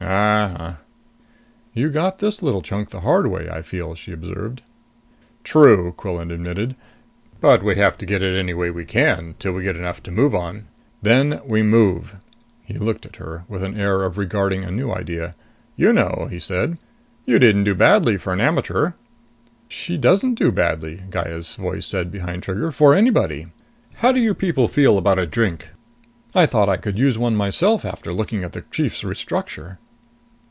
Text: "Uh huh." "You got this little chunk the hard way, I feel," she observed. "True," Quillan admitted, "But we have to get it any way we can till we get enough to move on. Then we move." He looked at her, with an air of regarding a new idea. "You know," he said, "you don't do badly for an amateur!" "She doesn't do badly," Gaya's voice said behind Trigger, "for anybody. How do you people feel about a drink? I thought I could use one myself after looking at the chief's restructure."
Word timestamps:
"Uh 0.03 0.47
huh." 0.57 0.73
"You 1.75 1.91
got 1.91 2.17
this 2.17 2.41
little 2.41 2.63
chunk 2.63 2.89
the 2.89 3.01
hard 3.01 3.27
way, 3.27 3.47
I 3.47 3.61
feel," 3.61 3.93
she 3.93 4.11
observed. 4.11 4.63
"True," 5.43 5.93
Quillan 5.95 6.31
admitted, 6.31 6.75
"But 7.39 7.61
we 7.61 7.75
have 7.75 7.99
to 7.99 8.07
get 8.07 8.23
it 8.23 8.35
any 8.35 8.55
way 8.55 8.71
we 8.71 8.83
can 8.83 9.35
till 9.37 9.51
we 9.53 9.61
get 9.61 9.75
enough 9.75 10.01
to 10.03 10.11
move 10.11 10.33
on. 10.33 10.65
Then 11.03 11.39
we 11.45 11.61
move." 11.61 12.15
He 12.65 12.79
looked 12.79 13.05
at 13.05 13.17
her, 13.17 13.43
with 13.47 13.61
an 13.61 13.79
air 13.79 14.01
of 14.01 14.17
regarding 14.17 14.63
a 14.63 14.71
new 14.71 14.91
idea. 14.91 15.35
"You 15.75 15.93
know," 15.93 16.27
he 16.31 16.39
said, 16.39 16.79
"you 17.27 17.37
don't 17.37 17.63
do 17.63 17.75
badly 17.75 18.17
for 18.17 18.33
an 18.33 18.41
amateur!" 18.41 18.93
"She 19.67 19.97
doesn't 19.99 20.33
do 20.33 20.51
badly," 20.51 21.03
Gaya's 21.11 21.53
voice 21.53 21.85
said 21.85 22.11
behind 22.11 22.41
Trigger, 22.41 22.71
"for 22.71 22.95
anybody. 22.95 23.47
How 23.97 24.11
do 24.11 24.19
you 24.19 24.33
people 24.33 24.67
feel 24.67 24.97
about 24.97 25.19
a 25.19 25.27
drink? 25.27 25.69
I 26.33 26.47
thought 26.47 26.69
I 26.69 26.77
could 26.77 26.97
use 26.97 27.19
one 27.19 27.35
myself 27.35 27.85
after 27.85 28.11
looking 28.11 28.43
at 28.43 28.53
the 28.53 28.63
chief's 28.71 29.03
restructure." 29.03 29.77